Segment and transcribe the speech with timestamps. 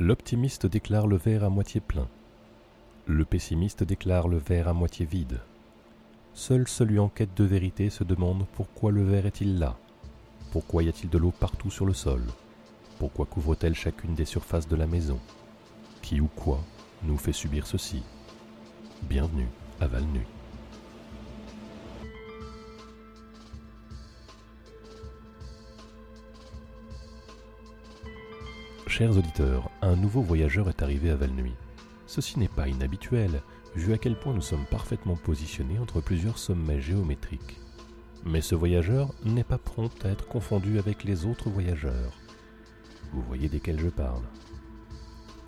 [0.00, 2.06] L'optimiste déclare le verre à moitié plein.
[3.06, 5.40] Le pessimiste déclare le verre à moitié vide.
[6.34, 9.76] Seul celui en quête de vérité se demande pourquoi le verre est-il là
[10.52, 12.22] Pourquoi y a-t-il de l'eau partout sur le sol?
[13.00, 15.18] Pourquoi couvre-t-elle chacune des surfaces de la maison?
[16.00, 16.60] Qui ou quoi
[17.02, 18.04] nous fait subir ceci?
[19.02, 19.48] Bienvenue
[19.80, 20.20] à Val Nuit.
[28.86, 31.54] Chers auditeurs, un nouveau voyageur est arrivé à Valnuy.
[32.06, 33.42] Ceci n'est pas inhabituel,
[33.74, 37.58] vu à quel point nous sommes parfaitement positionnés entre plusieurs sommets géométriques.
[38.26, 42.12] Mais ce voyageur n'est pas prompt à être confondu avec les autres voyageurs.
[43.12, 44.22] Vous voyez desquels je parle.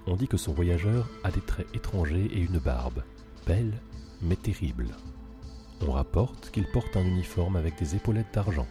[0.07, 3.03] On dit que son voyageur a des traits étrangers et une barbe,
[3.47, 3.75] belle
[4.23, 4.89] mais terrible.
[5.87, 8.69] On rapporte qu'il porte un uniforme avec des épaulettes d'argent,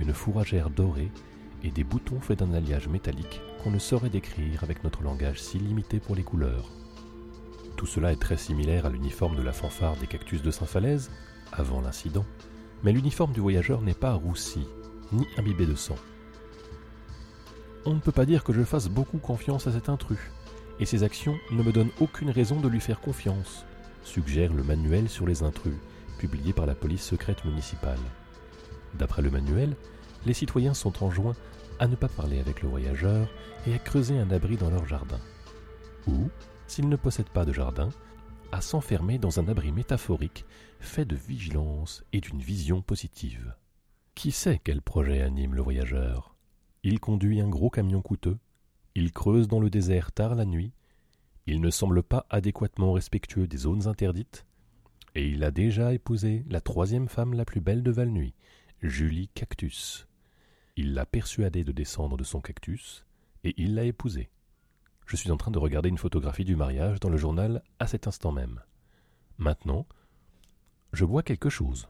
[0.00, 1.12] une fourragère dorée
[1.62, 5.58] et des boutons faits d'un alliage métallique qu'on ne saurait décrire avec notre langage si
[5.58, 6.70] limité pour les couleurs.
[7.76, 11.10] Tout cela est très similaire à l'uniforme de la fanfare des cactus de Saint-Falaise,
[11.52, 12.24] avant l'incident,
[12.82, 14.66] mais l'uniforme du voyageur n'est pas roussi,
[15.12, 15.96] ni imbibé de sang.
[17.84, 20.18] On ne peut pas dire que je fasse beaucoup confiance à cet intrus,
[20.80, 23.64] et ses actions ne me donnent aucune raison de lui faire confiance,
[24.02, 25.76] suggère le manuel sur les intrus,
[26.18, 27.98] publié par la police secrète municipale.
[28.94, 29.76] D'après le manuel,
[30.24, 31.36] les citoyens sont enjoints
[31.78, 33.28] à ne pas parler avec le voyageur
[33.66, 35.20] et à creuser un abri dans leur jardin.
[36.06, 36.30] Ou,
[36.66, 37.90] s'ils ne possèdent pas de jardin,
[38.52, 40.44] à s'enfermer dans un abri métaphorique
[40.80, 43.54] fait de vigilance et d'une vision positive.
[44.14, 46.36] Qui sait quel projet anime le voyageur?
[46.82, 48.38] Il conduit un gros camion coûteux,
[48.94, 50.72] il creuse dans le désert tard la nuit,
[51.46, 54.46] il ne semble pas adéquatement respectueux des zones interdites,
[55.14, 58.34] et il a déjà épousé la troisième femme la plus belle de Valnuy,
[58.82, 60.06] Julie Cactus.
[60.76, 63.06] Il l'a persuadée de descendre de son cactus,
[63.44, 64.30] et il l'a épousée.
[65.06, 68.06] Je suis en train de regarder une photographie du mariage dans le journal à cet
[68.06, 68.60] instant même.
[69.38, 69.86] Maintenant,
[70.92, 71.88] je bois quelque chose.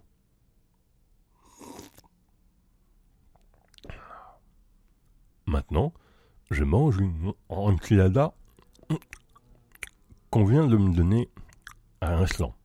[5.46, 5.92] Maintenant,
[6.50, 8.34] je mange une enchilada
[10.30, 11.30] qu'on vient de me donner
[12.00, 12.55] à l'instant.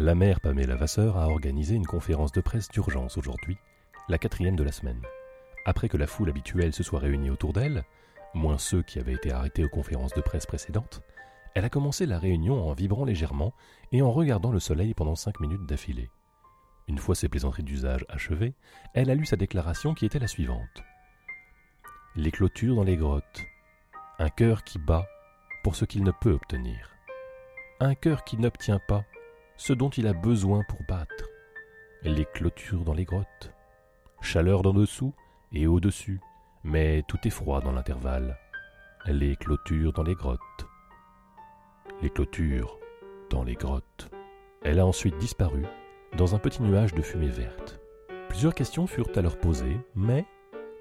[0.00, 3.58] La mère Pamela Vasseur a organisé une conférence de presse d'urgence aujourd'hui,
[4.08, 5.02] la quatrième de la semaine.
[5.66, 7.84] Après que la foule habituelle se soit réunie autour d'elle,
[8.32, 11.02] moins ceux qui avaient été arrêtés aux conférences de presse précédentes,
[11.54, 13.52] elle a commencé la réunion en vibrant légèrement
[13.92, 16.08] et en regardant le soleil pendant cinq minutes d'affilée.
[16.88, 18.54] Une fois ses plaisanteries d'usage achevées,
[18.94, 20.82] elle a lu sa déclaration qui était la suivante.
[22.16, 23.42] Les clôtures dans les grottes.
[24.18, 25.06] Un cœur qui bat
[25.62, 26.88] pour ce qu'il ne peut obtenir.
[27.80, 29.04] Un cœur qui n'obtient pas
[29.60, 31.28] ce dont il a besoin pour battre.
[32.02, 33.52] Les clôtures dans les grottes.
[34.22, 35.12] Chaleur d'en dessous
[35.52, 36.18] et au-dessus,
[36.64, 38.38] mais tout est froid dans l'intervalle.
[39.04, 40.66] Les clôtures dans les grottes.
[42.00, 42.78] Les clôtures
[43.28, 44.08] dans les grottes.
[44.62, 45.62] Elle a ensuite disparu
[46.16, 47.80] dans un petit nuage de fumée verte.
[48.30, 50.24] Plusieurs questions furent alors posées, mais,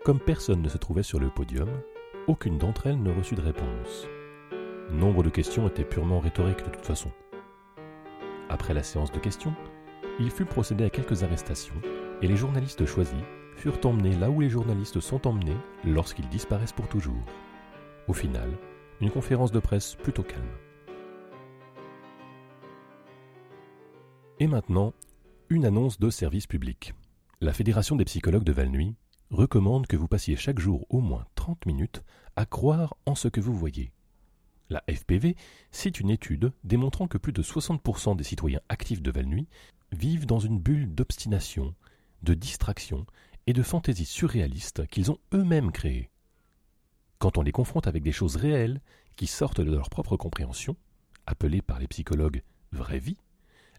[0.06, 1.70] comme personne ne se trouvait sur le podium,
[2.28, 4.08] aucune d'entre elles ne reçut de réponse.
[4.90, 7.12] Nombre de questions étaient purement rhétoriques de toute façon.
[8.50, 9.54] Après la séance de questions,
[10.20, 11.80] il fut procédé à quelques arrestations
[12.22, 13.24] et les journalistes choisis
[13.56, 17.24] furent emmenés là où les journalistes sont emmenés lorsqu'ils disparaissent pour toujours.
[18.08, 18.50] Au final,
[19.02, 20.44] une conférence de presse plutôt calme.
[24.40, 24.94] Et maintenant,
[25.50, 26.94] une annonce de service public.
[27.42, 28.96] La Fédération des psychologues de Valnuy
[29.30, 32.04] recommande que vous passiez chaque jour au moins 30 minutes
[32.36, 33.92] à croire en ce que vous voyez.
[34.70, 35.36] La FPV
[35.72, 39.48] cite une étude démontrant que plus de 60% des citoyens actifs de Valnuy
[39.92, 41.74] vivent dans une bulle d'obstination,
[42.22, 43.08] de distraction
[43.48, 46.12] et de fantaisie surréalistes qu'ils ont eux-mêmes créées.
[47.18, 48.80] Quand on les confronte avec des choses réelles
[49.16, 50.76] qui sortent de leur propre compréhension,
[51.26, 53.18] appelées par les psychologues vraie vie,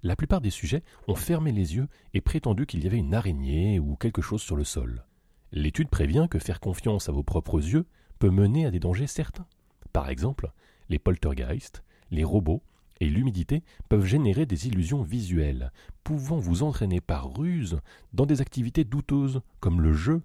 [0.03, 3.79] la plupart des sujets ont fermé les yeux et prétendu qu'il y avait une araignée
[3.79, 5.05] ou quelque chose sur le sol.
[5.53, 7.87] L'étude prévient que faire confiance à vos propres yeux
[8.19, 9.47] peut mener à des dangers certains.
[9.93, 10.53] Par exemple,
[10.91, 12.63] les poltergeists, les robots
[13.01, 15.73] et l'humidité peuvent générer des illusions visuelles,
[16.05, 17.81] pouvant vous entraîner par ruse
[18.13, 20.21] dans des activités douteuses comme le jeu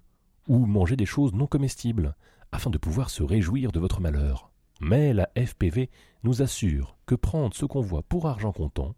[0.46, 2.14] ou manger des choses non comestibles,
[2.52, 4.50] afin de pouvoir se réjouir de votre malheur.
[4.80, 5.88] Mais la FPV
[6.22, 8.94] nous assure que prendre ce qu'on voit pour argent comptant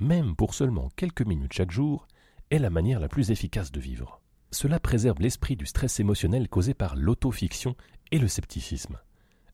[0.00, 2.08] même pour seulement quelques minutes chaque jour,
[2.50, 4.20] est la manière la plus efficace de vivre.
[4.50, 7.76] Cela préserve l'esprit du stress émotionnel causé par l'autofiction
[8.10, 8.98] et le scepticisme.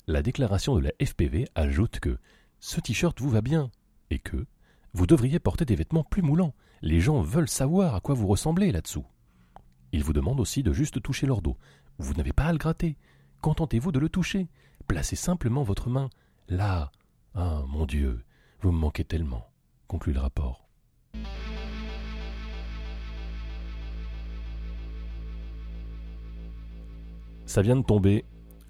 [0.08, 2.16] La déclaration de la FPV ajoute que
[2.60, 3.72] ce t-shirt vous va bien
[4.10, 4.46] et que
[4.92, 6.54] vous devriez porter des vêtements plus moulants.
[6.80, 9.04] Les gens veulent savoir à quoi vous ressemblez là-dessous.
[9.90, 11.56] Il vous demande aussi de juste toucher leur dos.
[11.98, 12.96] Vous n'avez pas à le gratter.
[13.40, 14.46] Contentez-vous de le toucher.
[14.86, 16.08] Placez simplement votre main
[16.46, 16.92] là.
[17.34, 18.22] Ah, mon Dieu,
[18.60, 19.50] vous me manquez tellement,
[19.88, 20.68] conclut le rapport.
[27.44, 28.24] Ça vient de tomber.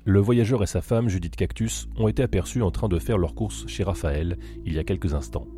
[0.08, 3.34] Le voyageur et sa femme, Judith Cactus, ont été aperçus en train de faire leurs
[3.34, 5.48] courses chez Raphaël il y a quelques instants.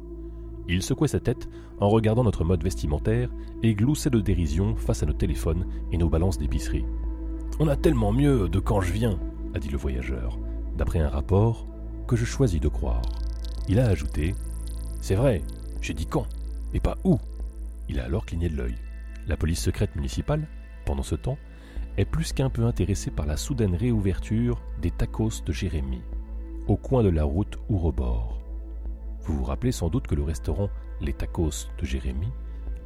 [0.67, 1.51] Il secouait sa tête
[1.81, 3.29] en regardant notre mode vestimentaire
[3.63, 6.87] et gloussait de dérision face à nos téléphones et nos balances d'épicerie.
[7.61, 9.19] On a tellement mieux de quand je viens,
[9.55, 10.39] a dit le voyageur,
[10.79, 11.67] d'après un rapport
[12.07, 13.03] que je choisis de croire.
[13.69, 14.35] Il a ajouté
[15.03, 15.43] C'est vrai,
[15.83, 16.27] j'ai dit quand,
[16.73, 17.19] et pas où.
[17.91, 18.77] Il a alors cligné de l'œil.
[19.27, 20.49] La police secrète municipale,
[20.87, 21.37] pendant ce temps,
[21.99, 26.01] est plus qu'un peu intéressée par la soudaine réouverture des tacos de Jérémy,
[26.69, 28.39] au coin de la route Ourobord.
[29.23, 32.29] Vous vous rappelez sans doute que le restaurant Les Tacos de Jérémy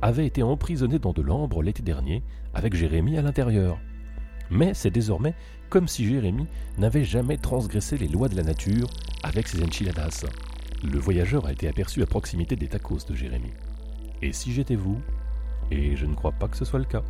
[0.01, 2.25] avait été emprisonné dans de l'ambre l'été dernier,
[2.55, 3.79] avec Jérémy à l'intérieur.
[4.51, 5.35] Mais c'est désormais
[5.69, 6.47] comme si Jérémy
[6.79, 8.89] n'avait jamais transgressé les lois de la nature
[9.23, 10.25] avec ses enchiladas.
[10.83, 13.53] Le voyageur a été aperçu à proximité des tacos de Jérémy.
[14.23, 14.99] Et si j'étais vous,
[15.71, 17.03] et je ne crois pas que ce soit le cas,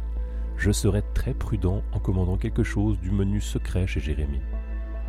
[0.56, 4.40] je serais très prudent en commandant quelque chose du menu secret chez Jérémy,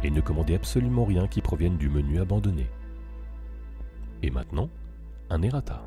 [0.04, 2.68] et ne commandez absolument rien qui provienne du menu abandonné.
[4.22, 4.70] Et maintenant,
[5.30, 5.84] un errata.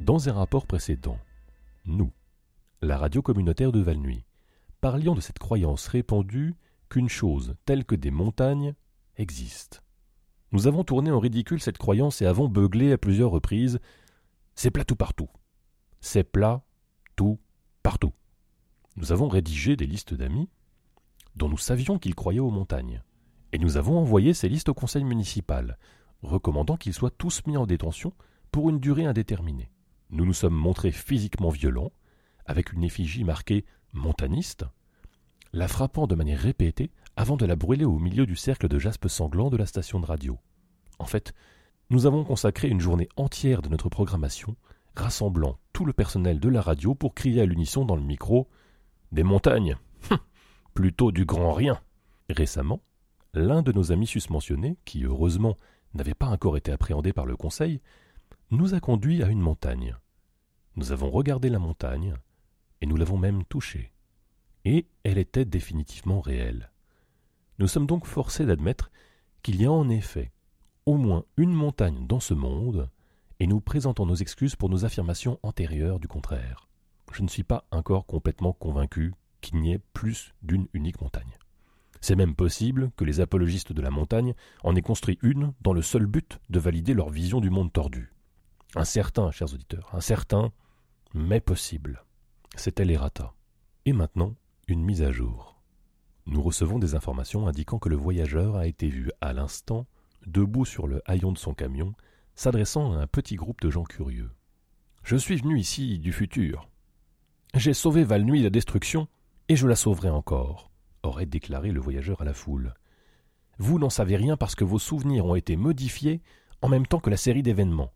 [0.00, 1.18] Dans un rapport précédent,
[1.84, 2.12] nous,
[2.82, 4.24] la radio communautaire de Valnuy,
[4.80, 6.54] parlions de cette croyance répandue
[6.88, 8.74] qu'une chose telle que des montagnes
[9.16, 9.82] existe.
[10.52, 13.78] Nous avons tourné en ridicule cette croyance et avons beuglé à plusieurs reprises
[14.54, 15.28] C'est plat tout partout.
[16.00, 16.62] C'est plat
[17.14, 17.38] tout
[17.82, 18.12] partout.
[18.96, 20.48] Nous avons rédigé des listes d'amis
[21.36, 23.02] dont nous savions qu'ils croyaient aux montagnes.
[23.52, 25.78] Et nous avons envoyé ces listes au conseil municipal,
[26.22, 28.12] recommandant qu'ils soient tous mis en détention
[28.52, 29.70] pour une durée indéterminée.
[30.10, 31.92] Nous nous sommes montrés physiquement violents,
[32.46, 34.64] avec une effigie marquée montaniste,
[35.52, 39.08] la frappant de manière répétée avant de la brûler au milieu du cercle de jaspe
[39.08, 40.38] sanglant de la station de radio.
[40.98, 41.32] En fait,
[41.90, 44.56] nous avons consacré une journée entière de notre programmation,
[44.96, 48.48] rassemblant tout le personnel de la radio pour crier à l'unisson dans le micro
[49.12, 49.76] Des montagnes
[50.10, 50.18] hum,
[50.74, 51.80] Plutôt du grand rien
[52.28, 52.80] Récemment,
[53.34, 55.56] l'un de nos amis susmentionnés, qui heureusement
[55.94, 57.80] n'avait pas encore été appréhendé par le Conseil,
[58.50, 59.96] nous a conduits à une montagne.
[60.76, 62.14] Nous avons regardé la montagne,
[62.80, 63.92] et nous l'avons même touchée.
[64.64, 66.70] Et elle était définitivement réelle.
[67.58, 68.90] Nous sommes donc forcés d'admettre
[69.42, 70.32] qu'il y a en effet
[70.86, 72.88] au moins une montagne dans ce monde,
[73.40, 76.68] et nous présentons nos excuses pour nos affirmations antérieures du contraire.
[77.12, 81.38] Je ne suis pas encore complètement convaincu qu'il n'y ait plus d'une unique montagne.
[82.02, 85.82] C'est même possible que les apologistes de la montagne en aient construit une dans le
[85.82, 88.12] seul but de valider leur vision du monde tordu.
[88.76, 90.52] Incertain, chers auditeurs, incertain,
[91.14, 92.04] mais possible.
[92.56, 93.32] C'était l'errata.
[93.86, 94.34] Et maintenant,
[94.68, 95.60] une mise à jour.
[96.26, 99.86] Nous recevons des informations indiquant que le voyageur a été vu à l'instant,
[100.26, 101.94] debout sur le haillon de son camion,
[102.34, 104.30] s'adressant à un petit groupe de gens curieux.
[105.02, 106.68] Je suis venu ici du futur.
[107.54, 109.08] J'ai sauvé Valnuy la destruction,
[109.48, 110.70] et je la sauverai encore
[111.02, 112.74] aurait déclaré le voyageur à la foule.
[113.58, 116.22] Vous n'en savez rien parce que vos souvenirs ont été modifiés
[116.62, 117.92] en même temps que la série d'événements.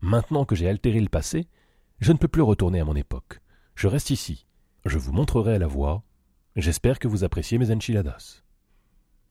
[0.00, 1.48] Maintenant que j'ai altéré le passé,
[2.00, 3.40] je ne peux plus retourner à mon époque.
[3.74, 4.46] Je reste ici.
[4.84, 6.02] Je vous montrerai la voie.
[6.56, 8.42] J'espère que vous appréciez mes enchiladas.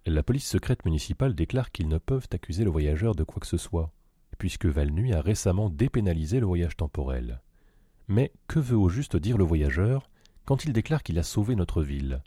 [0.05, 3.57] La police secrète municipale déclare qu'ils ne peuvent accuser le voyageur de quoi que ce
[3.57, 3.93] soit,
[4.37, 7.41] puisque Valnuy a récemment dépénalisé le voyage temporel.
[8.07, 10.09] Mais que veut au juste dire le voyageur
[10.45, 12.21] quand il déclare qu'il a sauvé notre ville?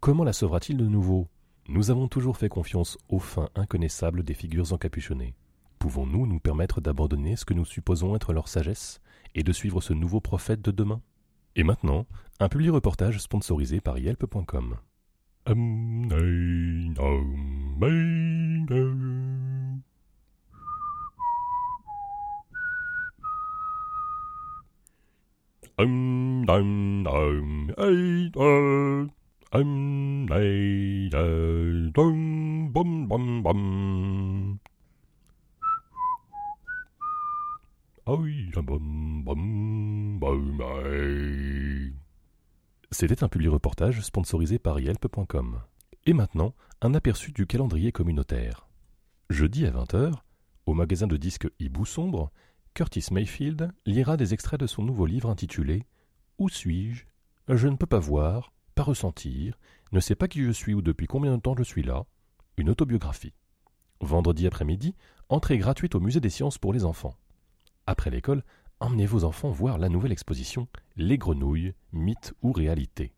[0.00, 1.28] Comment la sauvera-t-il de nouveau?
[1.68, 5.34] Nous avons toujours fait confiance aux fins inconnaissables des figures encapuchonnées.
[5.78, 9.00] Pouvons-nous nous permettre d'abandonner ce que nous supposons être leur sagesse
[9.34, 11.00] et de suivre ce nouveau prophète de demain?
[11.56, 12.06] Et maintenant,
[12.40, 14.76] un public reportage sponsorisé par Yelp.com.
[42.90, 45.60] C'était un public reportage sponsorisé par Yelp.com.
[46.06, 48.66] Et maintenant, un aperçu du calendrier communautaire.
[49.30, 50.14] Jeudi à 20h,
[50.66, 52.32] au magasin de disques Hibou Sombre,
[52.74, 55.84] Curtis Mayfield lira des extraits de son nouveau livre intitulé
[56.38, 57.04] Où suis-je?
[57.48, 59.58] Je ne peux pas voir, pas ressentir,
[59.92, 62.04] ne sait pas qui je suis ou depuis combien de temps je suis là,
[62.56, 63.32] une autobiographie.
[64.00, 64.94] Vendredi après-midi,
[65.28, 67.16] entrée gratuite au musée des sciences pour les enfants.
[67.86, 68.44] Après l'école,
[68.80, 73.12] emmenez vos enfants voir la nouvelle exposition Les grenouilles, mythes ou réalité.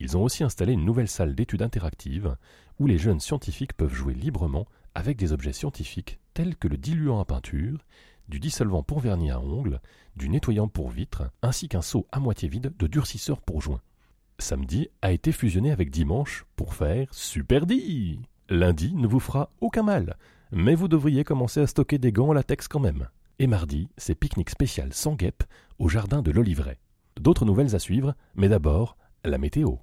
[0.00, 2.36] Ils ont aussi installé une nouvelle salle d'études interactive
[2.78, 7.20] où les jeunes scientifiques peuvent jouer librement avec des objets scientifiques tels que le diluant
[7.20, 7.78] à peinture,
[8.32, 9.78] du dissolvant pour vernis à ongles,
[10.16, 13.82] du nettoyant pour vitres, ainsi qu'un seau à moitié vide de durcisseur pour joints.
[14.38, 17.66] Samedi a été fusionné avec dimanche pour faire super.
[18.48, 20.16] Lundi ne vous fera aucun mal,
[20.50, 23.06] mais vous devriez commencer à stocker des gants en latex quand même.
[23.38, 25.44] Et mardi, c'est pique-nique spécial sans guêpe
[25.78, 26.78] au jardin de l'Olivret.
[27.20, 28.96] D'autres nouvelles à suivre, mais d'abord,
[29.26, 29.76] la météo.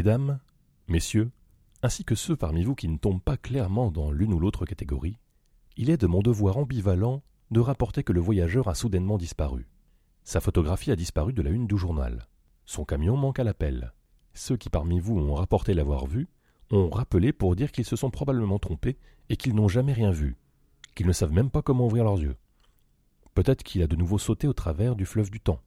[0.00, 0.40] Mesdames,
[0.88, 1.30] Messieurs,
[1.82, 5.18] ainsi que ceux parmi vous qui ne tombent pas clairement dans l'une ou l'autre catégorie,
[5.76, 9.68] il est de mon devoir ambivalent de rapporter que le voyageur a soudainement disparu.
[10.24, 12.28] Sa photographie a disparu de la une du journal.
[12.64, 13.92] Son camion manque à l'appel.
[14.32, 16.30] Ceux qui parmi vous ont rapporté l'avoir vu
[16.70, 18.96] ont rappelé pour dire qu'ils se sont probablement trompés
[19.28, 20.38] et qu'ils n'ont jamais rien vu,
[20.94, 22.38] qu'ils ne savent même pas comment ouvrir leurs yeux.
[23.34, 25.60] Peut-être qu'il a de nouveau sauté au travers du fleuve du temps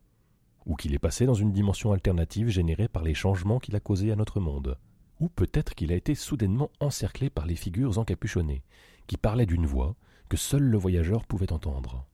[0.65, 4.11] ou qu'il est passé dans une dimension alternative générée par les changements qu'il a causés
[4.11, 4.77] à notre monde,
[5.19, 8.63] ou peut-être qu'il a été soudainement encerclé par les figures encapuchonnées,
[9.07, 9.95] qui parlaient d'une voix
[10.29, 12.05] que seul le voyageur pouvait entendre.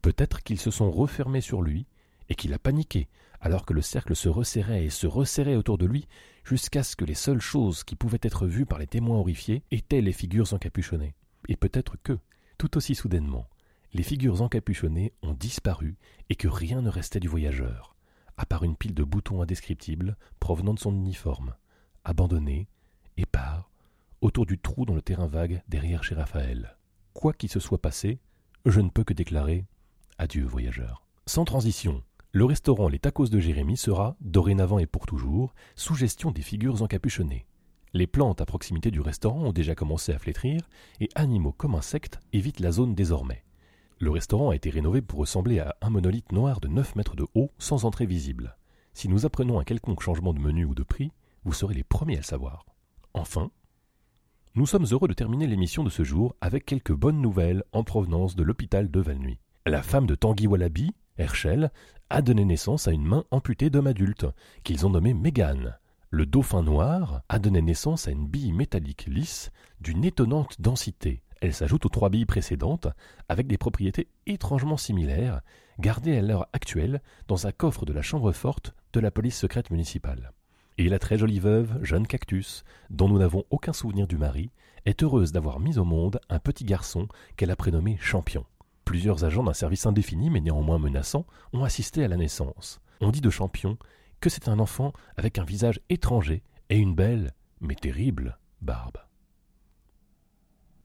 [0.00, 1.86] Peut-être qu'ils se sont refermés sur lui,
[2.28, 3.08] et qu'il a paniqué,
[3.40, 6.06] alors que le cercle se resserrait et se resserrait autour de lui,
[6.44, 10.00] jusqu'à ce que les seules choses qui pouvaient être vues par les témoins horrifiés étaient
[10.00, 11.14] les figures encapuchonnées.
[11.48, 12.18] Et peut-être que,
[12.58, 13.48] tout aussi soudainement,
[13.94, 15.96] les figures encapuchonnées ont disparu
[16.30, 17.94] et que rien ne restait du voyageur,
[18.36, 21.54] à part une pile de boutons indescriptibles provenant de son uniforme,
[22.04, 22.68] abandonné,
[23.16, 23.70] épars,
[24.22, 26.76] autour du trou dans le terrain vague derrière chez Raphaël.
[27.12, 28.18] Quoi qu'il se soit passé,
[28.64, 29.66] je ne peux que déclarer
[30.18, 31.04] adieu voyageur.
[31.26, 36.30] Sans transition, le restaurant Les Tacos de Jérémie sera, dorénavant et pour toujours, sous gestion
[36.30, 37.46] des figures encapuchonnées.
[37.92, 40.62] Les plantes à proximité du restaurant ont déjà commencé à flétrir
[41.00, 43.44] et animaux comme insectes évitent la zone désormais.
[44.02, 47.24] Le restaurant a été rénové pour ressembler à un monolithe noir de 9 mètres de
[47.36, 48.56] haut sans entrée visible.
[48.94, 51.12] Si nous apprenons un quelconque changement de menu ou de prix,
[51.44, 52.66] vous serez les premiers à le savoir.
[53.14, 53.52] Enfin,
[54.56, 58.34] nous sommes heureux de terminer l'émission de ce jour avec quelques bonnes nouvelles en provenance
[58.34, 59.38] de l'hôpital de Valnuy.
[59.66, 61.70] La femme de Tanguy Wallaby, Herschel,
[62.10, 64.26] a donné naissance à une main amputée d'homme adulte,
[64.64, 65.78] qu'ils ont nommée Mégane.
[66.10, 71.52] Le dauphin noir a donné naissance à une bille métallique lisse d'une étonnante densité, elle
[71.52, 72.86] s'ajoute aux trois billes précédentes,
[73.28, 75.40] avec des propriétés étrangement similaires,
[75.80, 79.72] gardées à l'heure actuelle dans un coffre de la chambre forte de la police secrète
[79.72, 80.30] municipale.
[80.78, 84.52] Et la très jolie veuve, jeune cactus, dont nous n'avons aucun souvenir du mari,
[84.86, 88.46] est heureuse d'avoir mis au monde un petit garçon qu'elle a prénommé Champion.
[88.84, 92.80] Plusieurs agents d'un service indéfini mais néanmoins menaçant ont assisté à la naissance.
[93.00, 93.78] On dit de Champion
[94.20, 98.98] que c'est un enfant avec un visage étranger et une belle, mais terrible, barbe.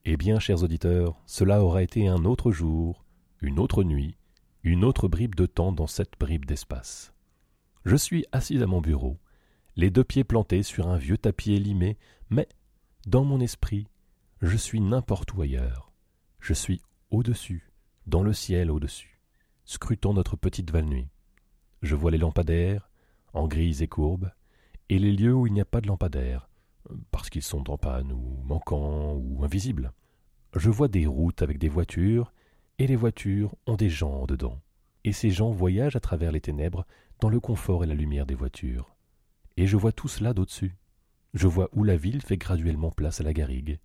[0.09, 3.03] Eh bien, chers auditeurs, cela aura été un autre jour,
[3.41, 4.15] une autre nuit,
[4.63, 7.13] une autre bribe de temps dans cette bribe d'espace.
[7.83, 9.17] Je suis assis à mon bureau,
[9.75, 11.97] les deux pieds plantés sur un vieux tapis élimé,
[12.29, 12.47] mais,
[13.05, 13.85] dans mon esprit,
[14.41, 15.91] je suis n'importe où ailleurs.
[16.39, 17.73] Je suis au-dessus,
[18.05, 19.19] dans le ciel au-dessus,
[19.65, 21.09] scrutant notre petite Val-Nuit.
[21.81, 22.89] Je vois les lampadaires,
[23.33, 24.31] en grises et courbes,
[24.87, 26.47] et les lieux où il n'y a pas de lampadaire,
[27.11, 29.93] parce qu'ils sont en panne ou manquants ou invisibles.
[30.55, 32.33] Je vois des routes avec des voitures,
[32.79, 34.59] et les voitures ont des gens dedans.
[35.03, 36.85] Et ces gens voyagent à travers les ténèbres
[37.19, 38.95] dans le confort et la lumière des voitures.
[39.57, 40.75] Et je vois tout cela d'au-dessus.
[41.33, 43.79] Je vois où la ville fait graduellement place à la garrigue,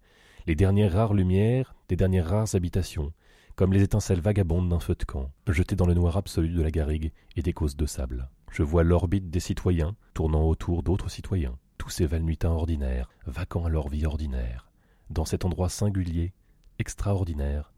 [0.46, 3.12] les dernières rares lumières des dernières rares habitations,
[3.54, 6.70] comme les étincelles vagabondes d'un feu de camp, jetées dans le noir absolu de la
[6.70, 8.30] garrigue et des causes de sable.
[8.50, 13.68] Je vois l'orbite des citoyens tournant autour d'autres citoyens, tous ces valnuitains ordinaires, vacants à
[13.68, 14.70] leur vie ordinaire,
[15.10, 16.32] dans cet endroit singulier,
[16.78, 17.72] extraordinaire,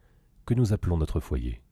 [0.44, 1.62] que nous appelons notre foyer.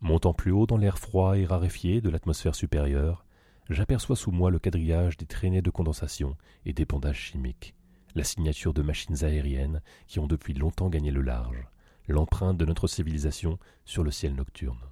[0.00, 3.26] Montant plus haut dans l'air froid et raréfié de l'atmosphère supérieure,
[3.68, 7.74] j'aperçois sous moi le quadrillage des traînées de condensation et des bandages chimiques,
[8.14, 11.68] la signature de machines aériennes qui ont depuis longtemps gagné le large,
[12.08, 14.88] l'empreinte de notre civilisation sur le ciel nocturne.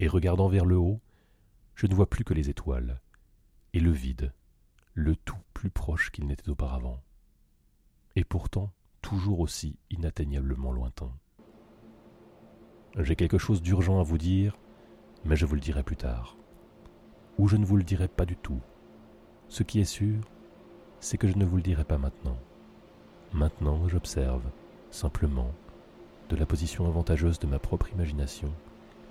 [0.00, 1.00] Et regardant vers le haut,
[1.76, 3.00] je ne vois plus que les étoiles,
[3.72, 4.32] et le vide,
[5.00, 7.00] le tout plus proche qu'il n'était auparavant,
[8.16, 11.10] et pourtant toujours aussi inatteignablement lointain.
[12.98, 14.58] J'ai quelque chose d'urgent à vous dire,
[15.24, 16.36] mais je vous le dirai plus tard.
[17.38, 18.60] Ou je ne vous le dirai pas du tout.
[19.48, 20.20] Ce qui est sûr,
[21.00, 22.36] c'est que je ne vous le dirai pas maintenant.
[23.32, 24.44] Maintenant, j'observe,
[24.90, 25.50] simplement,
[26.28, 28.52] de la position avantageuse de ma propre imagination,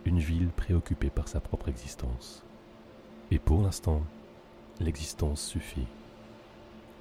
[0.05, 2.45] une ville préoccupée par sa propre existence.
[3.31, 4.03] Et pour l'instant,
[4.79, 5.87] l'existence suffit.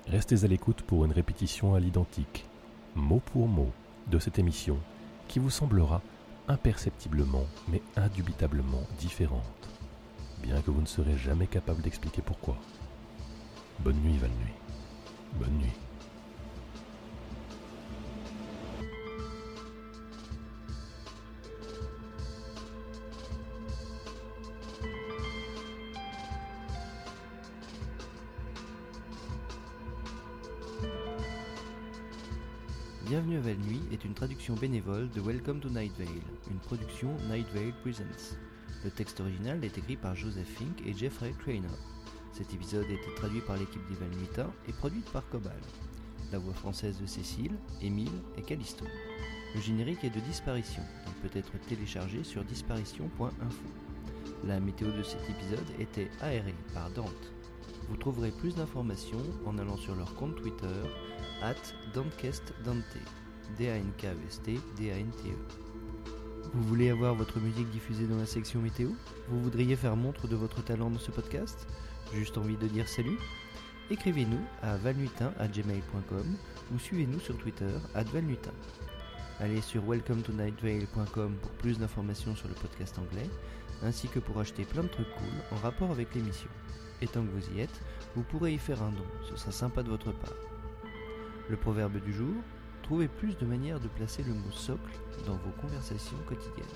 [0.07, 2.47] Restez à l'écoute pour une répétition à l'identique,
[2.95, 3.71] mot pour mot,
[4.07, 4.79] de cette émission
[5.29, 6.01] qui vous semblera
[6.49, 9.69] imperceptiblement mais indubitablement différente,
[10.43, 12.57] bien que vous ne serez jamais capable d'expliquer pourquoi.
[13.81, 14.55] Bonne nuit, Val Nuit.
[15.39, 15.88] Bonne nuit.
[33.09, 36.09] Bienvenue à Val Nuit est une traduction bénévole de Welcome to Night Vale,
[36.51, 38.37] une production Night Vale Presents.
[38.85, 41.75] Le texte original est écrit par Joseph Fink et Jeffrey Craner.
[42.35, 45.57] Cet épisode a été traduit par l'équipe des Nuita et produite par Cobal.
[46.33, 48.85] La voix française de Cécile, Émile et Callisto.
[49.55, 50.83] Le générique est de Disparition.
[51.07, 53.65] Il peut être téléchargé sur disparition.info.
[54.45, 57.33] La météo de cet épisode était aérée par Dante.
[57.89, 60.67] Vous trouverez plus d'informations en allant sur leur compte Twitter
[61.43, 61.55] at
[61.95, 62.13] Dante,
[63.57, 65.37] D-A-N-K-E-S-T, D-A-N-T-E.
[66.55, 68.91] Vous voulez avoir votre musique diffusée dans la section météo?
[69.29, 71.67] Vous voudriez faire montre de votre talent dans ce podcast?
[72.15, 73.19] Juste envie de dire salut?
[73.91, 76.37] Écrivez-nous à valnutin.gmail.com
[76.75, 78.53] ou suivez-nous sur Twitter à valnutin.
[79.41, 83.31] Allez sur welcometonightvale.com pour plus d'informations sur le podcast anglais,
[83.83, 86.51] ainsi que pour acheter plein de trucs cool en rapport avec l'émission.
[87.01, 87.81] Et tant que vous y êtes,
[88.17, 90.35] vous pourrez y faire un don, ce sera sympa de votre part.
[91.49, 92.35] Le proverbe du jour,
[92.83, 96.67] trouvez plus de manières de placer le mot socle dans vos conversations quotidiennes.